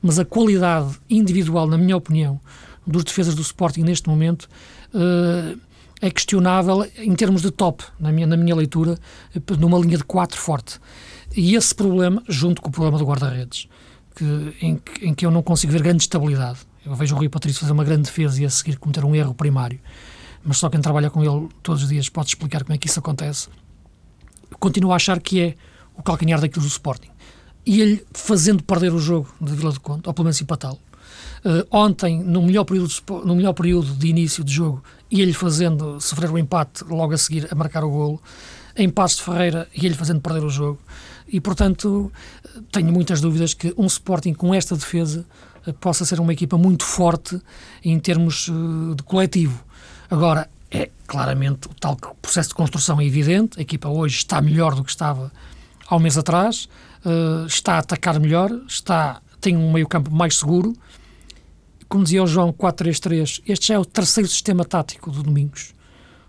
[0.00, 2.40] mas a qualidade individual, na minha opinião,
[2.86, 4.48] dos defesas do Sporting neste momento
[4.94, 5.58] uh,
[6.00, 8.96] é questionável em termos de top, na minha, na minha leitura,
[9.58, 10.80] numa linha de 4 forte.
[11.38, 13.68] E esse problema, junto com o problema do guarda-redes,
[14.16, 14.24] que,
[14.60, 16.58] em, em, que eu não consigo ver grande estabilidade.
[16.84, 19.32] Eu vejo o Rui Patrício fazer uma grande defesa e a seguir cometer um erro
[19.32, 19.78] primário,
[20.42, 22.98] mas só quem trabalha com ele todos os dias pode explicar como é que isso
[22.98, 23.48] acontece.
[24.58, 25.54] Continuo a achar que é
[25.96, 27.10] o calcanhar daquilo do Sporting.
[27.64, 30.80] E ele fazendo perder o jogo de Vila do Conde, ou pelo menos empatá-lo.
[31.44, 32.92] Uh, ontem, no melhor, período,
[33.24, 37.18] no melhor período de início de jogo, e ele fazendo sofrer o empate logo a
[37.18, 38.20] seguir a marcar o golo,
[38.78, 40.78] em Passos de Ferreira e ele fazendo perder o jogo.
[41.28, 42.10] E, portanto,
[42.72, 45.26] tenho muitas dúvidas que um Sporting com esta defesa
[45.66, 47.40] eh, possa ser uma equipa muito forte
[47.84, 49.62] em termos uh, de coletivo.
[50.10, 54.74] Agora, é claramente o tal processo de construção é evidente, a equipa hoje está melhor
[54.74, 55.30] do que estava
[55.86, 56.68] há um mês atrás,
[57.04, 60.74] uh, está a atacar melhor, está, tem um meio-campo mais seguro.
[61.88, 65.74] Como dizia o João, 4-3-3, este já é o terceiro sistema tático do Domingos.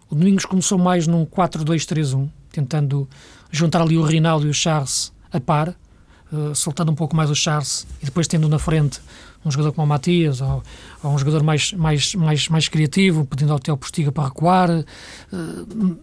[0.09, 3.07] O Domingos começou mais num 4-2-3-1, tentando
[3.51, 5.75] juntar ali o Rinaldo e o Charles a par,
[6.31, 8.99] uh, soltando um pouco mais o Charles e depois tendo na frente
[9.45, 10.63] um jogador como o Matias ou,
[11.03, 14.69] ou um jogador mais, mais, mais, mais criativo, pedindo ao Teo Postiga para recuar.
[15.31, 15.97] Uh,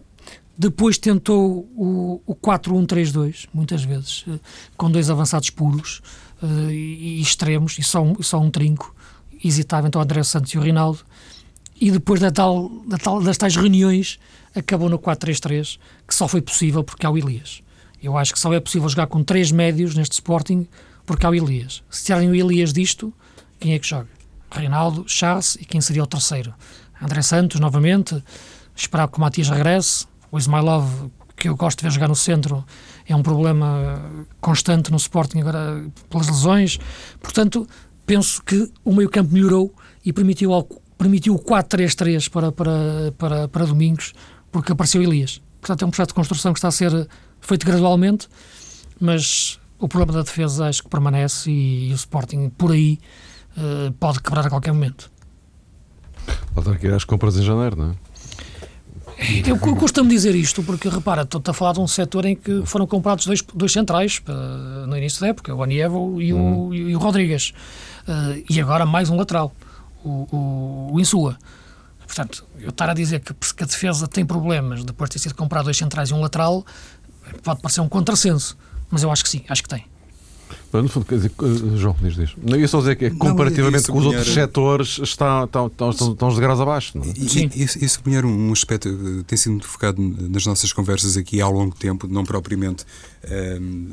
[0.57, 4.39] depois tentou o, o 4-1-3-2, muitas vezes, uh,
[4.75, 6.01] com dois avançados puros
[6.71, 8.95] e, e, extremos, e só um, só um trinco.
[9.43, 10.99] Hesitava então o André Santos e o Rinaldo.
[11.79, 14.19] E depois da tal, da tal, das tais reuniões,
[14.55, 17.61] acabou no 4-3-3, que só foi possível porque há o Elias.
[18.01, 20.67] Eu acho que só é possível jogar com três médios neste Sporting
[21.05, 21.83] porque há o Elias.
[21.89, 23.13] Se tirarem o Elias disto,
[23.59, 24.09] quem é que joga?
[24.51, 26.53] Reinaldo, Charles e quem seria o terceiro?
[27.01, 28.23] André Santos, novamente.
[28.75, 30.05] Esperar que o Matias regresse.
[30.31, 32.65] O Ismailov, que eu gosto de ver jogar no centro,
[33.07, 34.01] é um problema
[34.41, 36.79] constante no Sporting agora pelas lesões.
[37.21, 37.67] Portanto,
[38.05, 40.51] penso que o meio-campo melhorou e permitiu,
[40.97, 44.13] permitiu o 4-3-3 para, para, para, para Domingos,
[44.51, 45.41] porque apareceu Elias.
[45.61, 47.07] Portanto, é um projeto de construção que está a ser
[47.41, 48.27] feito gradualmente,
[48.99, 52.99] mas o problema da defesa acho que permanece e, e o Sporting por aí
[53.57, 55.11] uh, pode quebrar a qualquer momento.
[56.53, 57.95] Falta aqui as compras em janeiro, não é?
[59.47, 62.85] Eu costumo dizer isto porque, repara, estou a falar de um setor em que foram
[62.85, 66.67] comprados dois, dois centrais uh, no início da época, o Anievo e, hum.
[66.67, 67.51] o, e o Rodrigues.
[68.07, 69.51] Uh, e agora mais um lateral,
[70.07, 71.37] o, o, o Insua.
[72.05, 75.35] Portanto, eu estar a dizer que, que, a defesa tem problemas depois de ter sido
[75.35, 76.65] comprado dois centrais e um lateral
[77.43, 78.57] pode parecer um contrassenso,
[78.89, 79.85] mas eu acho que sim, acho que tem.
[80.73, 82.35] No fundo, quer dizer, eh, João, diz, diz.
[82.43, 86.11] Não ia só dizer que é, comparativamente com os outros setores está, está, estão, estão,
[86.11, 86.97] estão os degraus abaixo.
[86.97, 87.13] Não é?
[87.27, 87.49] Sim.
[87.55, 91.75] Isso, isso um aspecto que tem sido muito focado nas nossas conversas aqui ao longo
[91.75, 92.85] tempo, não propriamente
[93.25, 93.89] um, ehm,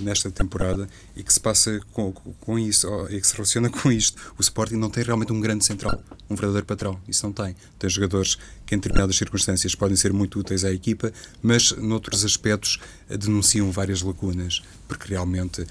[0.00, 4.20] nesta temporada, e que se passa com, com isso, e que se relaciona com isto.
[4.38, 6.98] O Sporting não tem realmente um grande central, um verdadeiro patrão.
[7.08, 7.56] Isso não tem.
[7.78, 12.78] Tem jogadores que, em determinadas circunstâncias, podem ser muito úteis à equipa, mas, noutros aspectos,
[13.08, 15.66] denunciam várias lacunas, porque realmente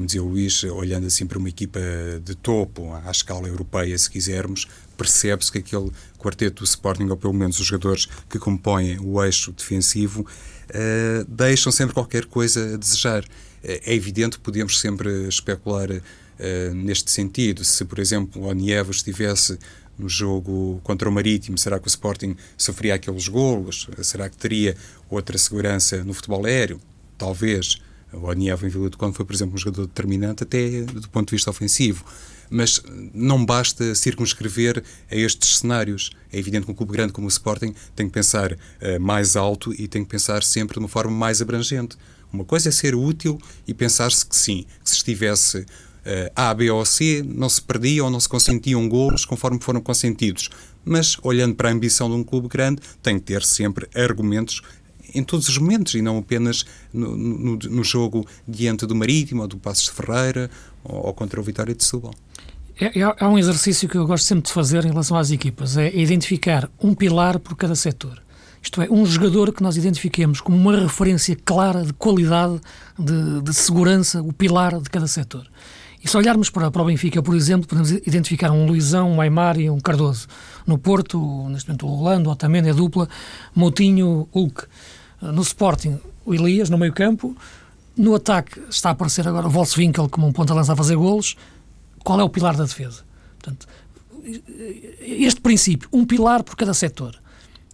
[0.00, 1.78] como dizia o Luís, olhando assim para uma equipa
[2.24, 7.34] de topo, à escala europeia, se quisermos, percebe-se que aquele quarteto do Sporting, ou pelo
[7.34, 13.24] menos os jogadores que compõem o eixo defensivo, uh, deixam sempre qualquer coisa a desejar.
[13.24, 13.26] Uh,
[13.62, 17.62] é evidente que podemos sempre especular uh, neste sentido.
[17.62, 19.58] Se, por exemplo, o Onievo estivesse
[19.98, 23.86] no jogo contra o Marítimo, será que o Sporting sofria aqueles golos?
[24.02, 24.74] Será que teria
[25.10, 26.80] outra segurança no futebol aéreo?
[27.18, 27.82] Talvez.
[28.12, 31.28] O Onieva em Vila do Conde foi, por exemplo, um jogador determinante até do ponto
[31.28, 32.04] de vista ofensivo.
[32.50, 32.82] Mas
[33.14, 36.10] não basta circunscrever a estes cenários.
[36.32, 39.72] É evidente que um clube grande como o Sporting tem que pensar uh, mais alto
[39.72, 41.96] e tem que pensar sempre de uma forma mais abrangente.
[42.32, 46.70] Uma coisa é ser útil e pensar-se que sim, que se estivesse uh, A, B
[46.70, 50.48] ou C, não se perdiam ou não se consentiam golos conforme foram consentidos.
[50.84, 54.62] Mas, olhando para a ambição de um clube grande, tem que ter sempre argumentos
[55.14, 59.48] em todos os momentos e não apenas no, no, no jogo diante do Marítimo ou
[59.48, 60.50] do Passos de Ferreira
[60.84, 62.14] ou, ou contra o Vitória de Setúbal.
[62.80, 65.76] É, é, é, um exercício que eu gosto sempre de fazer em relação às equipas,
[65.76, 68.22] é identificar um pilar por cada setor.
[68.62, 72.58] Isto é, um jogador que nós identifiquemos como uma referência clara de qualidade,
[72.98, 75.46] de, de segurança, o pilar de cada setor.
[76.02, 79.60] E se olharmos para, para o Benfica, por exemplo, podemos identificar um Luizão, um Aymar
[79.60, 80.26] e um Cardoso.
[80.66, 83.06] No Porto, neste momento o Rolando, Otamendi, a dupla,
[83.54, 84.64] Moutinho, Hulk.
[85.20, 87.36] No Sporting, o Elias, no meio campo.
[87.96, 91.36] No ataque está a aparecer agora o Volkswinkel como um ponta-lança a fazer golos.
[92.02, 93.02] Qual é o pilar da defesa?
[93.38, 93.66] Portanto,
[95.00, 97.20] este princípio, um pilar por cada setor.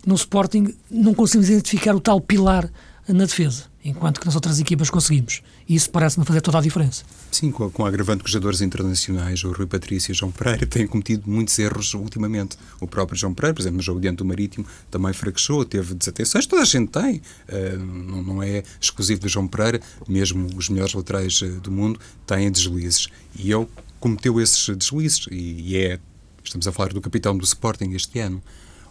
[0.05, 2.71] No Sporting não conseguimos identificar o tal pilar
[3.09, 5.43] na defesa, enquanto que nas outras equipas conseguimos.
[5.69, 7.05] E isso parece-me fazer toda a diferença.
[7.31, 10.67] Sim, com, com agravante que os jogadores internacionais, o Rui Patrício e o João Pereira,
[10.67, 12.57] têm cometido muitos erros ultimamente.
[12.81, 16.47] O próprio João Pereira, por exemplo, no jogo diante do Marítimo, também fraquejou, teve desatenções,
[16.47, 17.23] toda a gente tem.
[17.49, 22.01] Uh, não, não, é exclusivo do João Pereira, mesmo os melhores laterais uh, do mundo
[22.27, 23.09] têm deslizes.
[23.37, 23.69] E ele
[24.01, 26.01] cometeu esses deslizes, e, e é,
[26.43, 28.43] estamos a falar do capitão do Sporting este ano.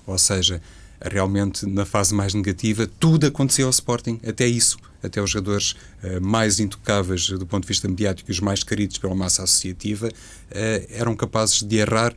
[0.07, 0.61] Ou seja,
[1.01, 5.71] realmente na fase mais negativa, tudo aconteceu ao Sporting, até isso, até os jogadores
[6.03, 10.07] uh, mais intocáveis do ponto de vista mediático e os mais queridos pela massa associativa
[10.07, 12.13] uh, eram capazes de errar,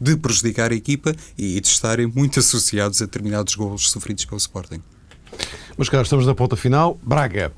[0.00, 4.82] de prejudicar a equipa e, de estarem muito associados a determinados golos sofridos pelo Sporting.
[5.76, 6.98] Mas, caros, estamos na ponta final.
[7.02, 7.52] Braga.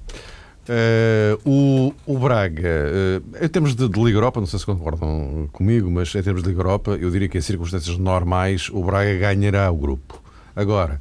[0.64, 5.48] Uh, o, o, Braga, uh, em termos de, de, Liga Europa, não sei se concordam
[5.52, 9.14] comigo, mas em termos de Liga Europa, eu diria que em circunstâncias normais o Braga
[9.18, 10.22] ganhará o grupo.
[10.56, 11.00] Agora,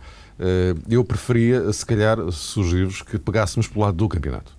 [0.90, 4.52] eu preferia, se calhar, sugerir-vos que pegássemos pelo lado do campeonato.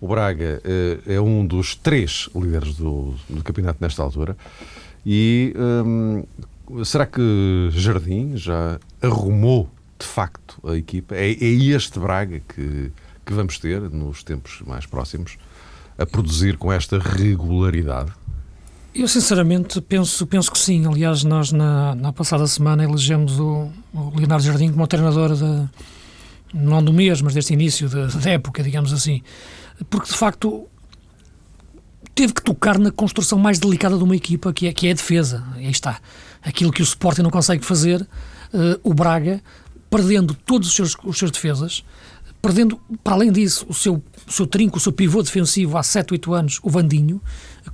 [0.00, 0.60] O Braga
[1.06, 4.36] é um dos três líderes do, do campeonato nesta altura
[5.06, 6.24] e um,
[6.84, 11.14] será que Jardim já arrumou de facto a equipa?
[11.14, 12.92] É, é este Braga que
[13.24, 15.38] que vamos ter nos tempos mais próximos
[15.96, 18.12] a produzir com esta regularidade?
[18.94, 20.86] Eu sinceramente penso, penso que sim.
[20.86, 25.68] Aliás, nós na, na passada semana elegemos o, o Leonardo Jardim como treinador de,
[26.54, 29.20] não do mês, mas deste início da época, digamos assim.
[29.90, 30.68] Porque de facto
[32.14, 34.94] teve que tocar na construção mais delicada de uma equipa, que é, que é a
[34.94, 35.44] defesa.
[35.56, 36.00] E aí está.
[36.40, 39.42] Aquilo que o Sporting não consegue fazer, uh, o Braga,
[39.90, 41.84] perdendo todos os seus, os seus defesas,
[42.40, 46.12] perdendo, para além disso, o seu, o seu trinco, o seu pivô defensivo há 7,
[46.12, 47.20] 8 anos, o Vandinho,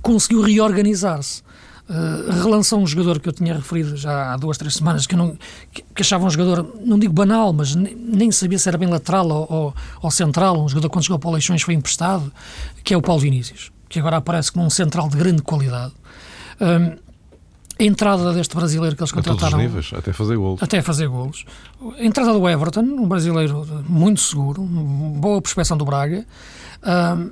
[0.01, 1.43] conseguiu reorganizar-se.
[1.89, 5.37] Uh, relançou um jogador que eu tinha referido já há duas, três semanas, que, não,
[5.73, 8.87] que, que achava um jogador, não digo banal, mas nem, nem sabia se era bem
[8.87, 10.63] lateral ou, ou, ou, central.
[10.63, 12.31] Um jogador, quando chegou para o Leixões, foi emprestado,
[12.83, 15.91] que é o Paulo Vinícius, que agora aparece como um central de grande qualidade.
[16.61, 16.95] Um,
[17.81, 19.57] a entrada deste brasileiro que eles contrataram.
[19.57, 20.61] A níveis, até fazer golos.
[20.61, 21.45] Até fazer golos.
[21.97, 26.25] A entrada do Everton, um brasileiro muito seguro, boa prospeção do Braga.
[26.83, 27.31] Um,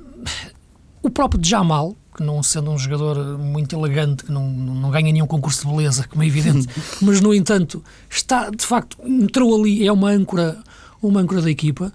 [1.02, 5.26] o próprio Jamal, que não sendo um jogador muito elegante, que não, não ganha nenhum
[5.26, 6.68] concurso de beleza, como é evidente,
[7.00, 10.58] mas no entanto está, de facto, entrou ali, é uma âncora,
[11.02, 11.90] uma âncora da equipa.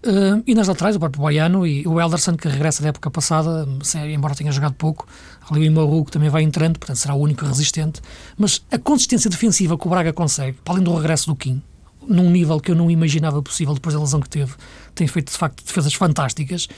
[0.00, 3.68] Uh, e nas laterais, o próprio Baiano e o Elderson, que regressa da época passada,
[4.12, 5.06] embora tenha jogado pouco.
[5.48, 8.00] Ali o Imaru, que também vai entrando, portanto será o único resistente.
[8.36, 11.62] Mas a consistência defensiva que o Braga consegue, para além do regresso do Kim,
[12.06, 14.52] num nível que eu não imaginava possível depois da lesão que teve,
[14.94, 16.68] tem feito de facto defesas fantásticas.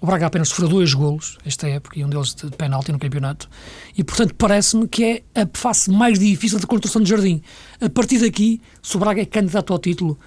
[0.00, 3.48] O Braga apenas sofreu dois golos esta época, e um deles de penalti no campeonato.
[3.96, 7.42] E, portanto, parece-me que é a face mais difícil de construção de jardim.
[7.80, 10.18] A partir daqui, se o Braga é candidato ao título,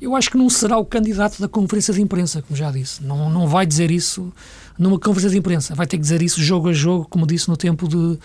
[0.00, 3.02] eu acho que não será o candidato da conferência de imprensa, como já disse.
[3.02, 4.32] Não, não vai dizer isso
[4.78, 5.74] numa conferência de imprensa.
[5.74, 8.18] Vai ter que dizer isso jogo a jogo, como disse no tempo de.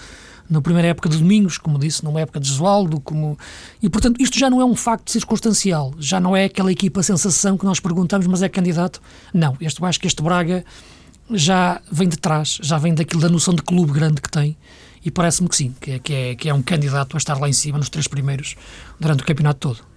[0.49, 3.39] Na primeira época de Domingos, como disse, numa época de Jesualdo, como...
[3.81, 5.93] E, portanto, isto já não é um facto circunstancial.
[5.97, 9.01] Já não é aquela equipa sensação que nós perguntamos, mas é candidato.
[9.33, 10.65] Não, este, eu acho que este Braga
[11.29, 14.57] já vem de trás, já vem daquilo da noção de clube grande que tem
[15.05, 17.47] e parece-me que sim, que é, que, é, que é um candidato a estar lá
[17.47, 18.55] em cima nos três primeiros
[18.99, 19.90] durante o campeonato todo.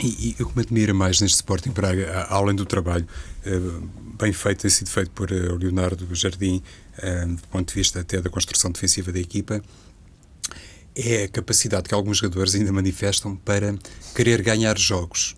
[0.00, 3.06] E, e o que me admira mais neste Sporting Braga, além do trabalho
[3.46, 6.62] uh, bem feito, tem sido feito por uh, Leonardo Jardim,
[6.98, 9.62] uh, do ponto de vista até da construção defensiva da equipa,
[10.96, 13.74] é a capacidade que alguns jogadores ainda manifestam para
[14.14, 15.36] querer ganhar jogos.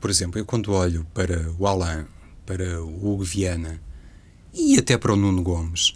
[0.00, 2.04] Por exemplo, eu quando olho para o Alain,
[2.44, 3.80] para o Hugo Viana
[4.52, 5.94] e até para o Nuno Gomes,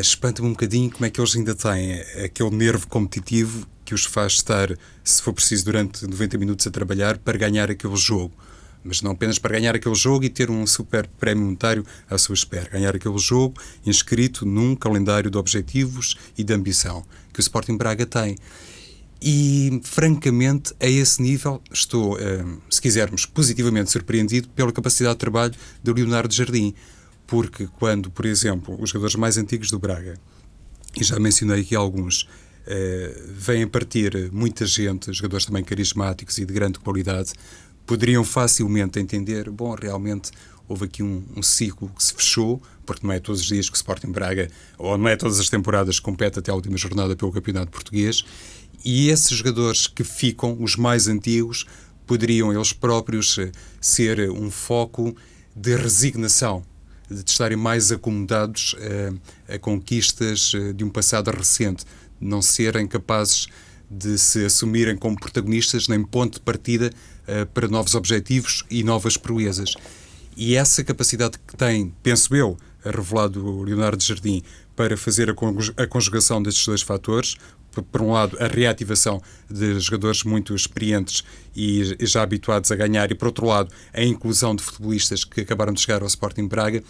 [0.00, 4.34] espanta-me um bocadinho como é que eles ainda têm aquele nervo competitivo que os faz
[4.34, 4.68] estar,
[5.02, 8.34] se for preciso, durante 90 minutos a trabalhar para ganhar aquele jogo.
[8.84, 12.34] Mas não apenas para ganhar aquele jogo e ter um super prémio monetário à sua
[12.34, 12.68] espera.
[12.68, 18.04] Ganhar aquele jogo inscrito num calendário de objetivos e de ambição que o Sporting Braga
[18.04, 18.36] tem.
[19.22, 25.54] E, francamente, a esse nível, estou, eh, se quisermos, positivamente surpreendido pela capacidade de trabalho
[25.82, 26.74] de Leonardo Jardim.
[27.26, 30.20] Porque, quando, por exemplo, os jogadores mais antigos do Braga,
[30.94, 32.28] e já mencionei aqui alguns,
[32.68, 37.32] Uh, vêm a partir muita gente, jogadores também carismáticos e de grande qualidade,
[37.86, 40.30] poderiam facilmente entender, bom, realmente
[40.68, 43.74] houve aqui um, um, ciclo que se fechou, porque não é todos os dias que
[43.74, 47.32] o Sporting Braga, ou não é todas as temporadas, compete até a última jornada pelo
[47.32, 48.22] Campeonato Português,
[48.84, 51.64] e esses jogadores que ficam, os mais antigos,
[52.06, 53.50] poderiam eles próprios eh,
[53.80, 55.16] ser um foco
[55.56, 56.62] de resignação,
[57.10, 61.84] de estarem mais acomodados uh, a conquistas de um passado recente,
[62.20, 63.46] não serem capazes
[63.90, 66.90] de se assumirem como protagonistas nem ponto de partida
[67.26, 69.74] uh, para novos objetivos e novas proezas.
[70.36, 74.42] E essa capacidade que tem, penso eu, revelado o Leonardo Jardim,
[74.76, 75.34] para fazer
[75.76, 77.36] a conjugação destes dois fatores,
[77.82, 83.14] por um lado, a reativação de jogadores muito experientes e já habituados a ganhar, e
[83.14, 86.82] por outro lado, a inclusão de futebolistas que acabaram de chegar ao Sporting Braga,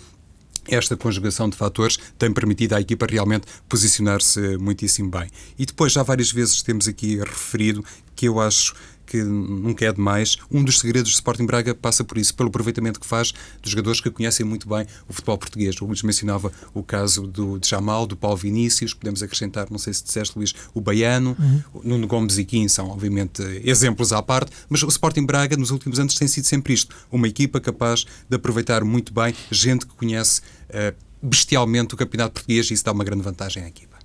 [0.69, 5.29] esta conjugação de fatores tem permitido à equipa realmente posicionar-se muitíssimo bem.
[5.59, 8.75] E depois, já várias vezes temos aqui referido que eu acho
[9.09, 10.37] que nunca é demais.
[10.51, 13.33] Um dos segredos do Sporting Braga passa por isso, pelo aproveitamento que faz
[13.63, 15.81] dos jogadores que conhecem muito bem o futebol português.
[15.81, 19.95] O Luís mencionava o caso do de Jamal, do Paulo Vinícius, podemos acrescentar, não sei
[19.95, 21.63] se disseste, Luís, o Baiano, uhum.
[21.75, 25.71] o Nuno Gomes e Kim são, obviamente, exemplos à parte, mas o Sporting Braga, nos
[25.71, 29.95] últimos anos, tem sido sempre isto: uma equipa capaz de aproveitar muito bem gente que
[29.95, 33.97] conhece uh, bestialmente o campeonato português e isso dá uma grande vantagem à equipa.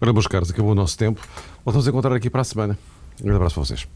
[0.00, 1.20] Ora, meus caros, acabou o nosso tempo.
[1.64, 2.78] Voltamos a encontrar aqui para a semana.
[3.22, 3.88] Um grande abraço para vocês.